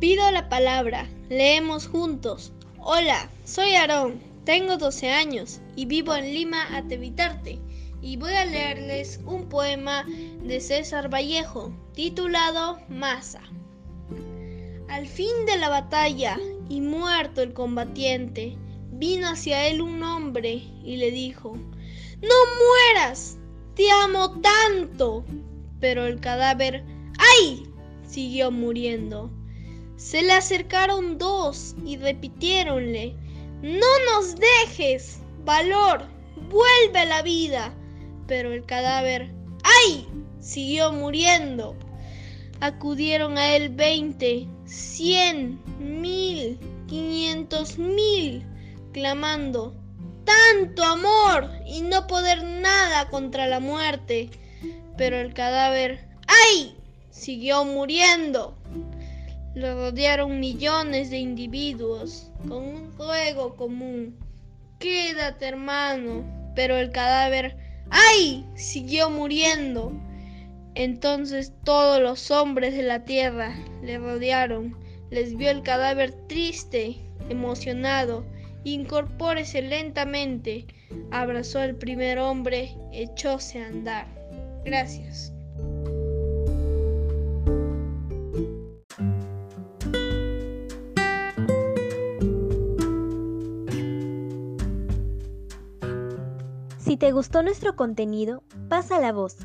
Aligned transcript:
Pido 0.00 0.30
la 0.30 0.48
palabra, 0.48 1.06
leemos 1.28 1.86
juntos. 1.86 2.54
Hola, 2.78 3.28
soy 3.44 3.74
Aarón, 3.74 4.18
tengo 4.46 4.78
12 4.78 5.10
años 5.10 5.60
y 5.76 5.84
vivo 5.84 6.14
en 6.14 6.32
Lima, 6.32 6.74
Atevitarte, 6.74 7.58
y 8.00 8.16
voy 8.16 8.32
a 8.32 8.46
leerles 8.46 9.20
un 9.26 9.50
poema 9.50 10.06
de 10.42 10.58
César 10.62 11.12
Vallejo 11.12 11.70
titulado 11.92 12.80
Masa. 12.88 13.42
Al 14.88 15.06
fin 15.06 15.44
de 15.44 15.58
la 15.58 15.68
batalla 15.68 16.38
y 16.70 16.80
muerto 16.80 17.42
el 17.42 17.52
combatiente, 17.52 18.56
vino 18.92 19.28
hacia 19.28 19.68
él 19.68 19.82
un 19.82 20.02
hombre 20.02 20.62
y 20.82 20.96
le 20.96 21.10
dijo, 21.10 21.58
No 22.22 22.34
mueras, 22.94 23.36
te 23.74 23.90
amo 23.90 24.40
tanto. 24.40 25.26
Pero 25.78 26.06
el 26.06 26.20
cadáver, 26.20 26.84
¡ay! 27.18 27.64
siguió 28.08 28.50
muriendo. 28.50 29.30
Se 30.00 30.22
le 30.22 30.32
acercaron 30.32 31.18
dos 31.18 31.76
y 31.84 31.98
repitiéronle, 31.98 33.14
No 33.60 33.86
nos 34.06 34.34
dejes, 34.34 35.18
valor, 35.44 36.06
vuelve 36.48 37.00
a 37.00 37.04
la 37.04 37.20
vida. 37.20 37.74
Pero 38.26 38.54
el 38.54 38.64
cadáver, 38.64 39.30
¡ay! 39.62 40.08
siguió 40.40 40.90
muriendo. 40.90 41.76
Acudieron 42.60 43.36
a 43.36 43.54
él 43.54 43.68
veinte, 43.68 44.48
cien, 44.64 45.60
mil, 45.78 46.58
quinientos 46.86 47.76
mil, 47.76 48.42
clamando, 48.92 49.74
tanto 50.24 50.82
amor 50.82 51.50
y 51.66 51.82
no 51.82 52.06
poder 52.06 52.42
nada 52.42 53.10
contra 53.10 53.46
la 53.46 53.60
muerte. 53.60 54.30
Pero 54.96 55.18
el 55.20 55.34
cadáver, 55.34 56.08
¡ay! 56.26 56.74
siguió 57.10 57.66
muriendo. 57.66 58.56
Lo 59.54 59.74
rodearon 59.74 60.38
millones 60.38 61.10
de 61.10 61.18
individuos 61.18 62.30
con 62.48 62.64
un 62.64 62.92
ruego 62.96 63.56
común. 63.56 64.16
Quédate, 64.78 65.46
hermano. 65.46 66.24
Pero 66.54 66.76
el 66.76 66.90
cadáver, 66.90 67.56
¡ay! 67.90 68.44
siguió 68.54 69.10
muriendo. 69.10 69.92
Entonces 70.74 71.52
todos 71.64 72.00
los 72.00 72.30
hombres 72.30 72.74
de 72.74 72.82
la 72.82 73.04
tierra 73.04 73.56
le 73.82 73.98
rodearon, 73.98 74.76
les 75.10 75.36
vio 75.36 75.50
el 75.50 75.62
cadáver 75.62 76.12
triste, 76.28 76.96
emocionado, 77.28 78.24
incorpórese 78.64 79.62
lentamente, 79.62 80.66
abrazó 81.10 81.60
al 81.60 81.74
primer 81.74 82.18
hombre, 82.18 82.76
echóse 82.92 83.62
a 83.62 83.66
andar. 83.66 84.06
Gracias. 84.64 85.32
Si 96.90 96.96
te 96.96 97.12
gustó 97.12 97.44
nuestro 97.44 97.76
contenido, 97.76 98.42
pasa 98.68 98.98
la 98.98 99.12
voz 99.12 99.36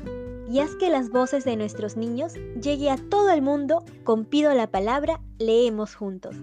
y 0.50 0.58
haz 0.58 0.74
que 0.80 0.90
las 0.90 1.10
voces 1.10 1.44
de 1.44 1.56
nuestros 1.56 1.96
niños 1.96 2.34
llegue 2.60 2.90
a 2.90 2.96
todo 2.96 3.30
el 3.30 3.40
mundo 3.40 3.84
con 4.02 4.24
Pido 4.24 4.52
la 4.52 4.68
Palabra, 4.72 5.20
leemos 5.38 5.94
juntos. 5.94 6.34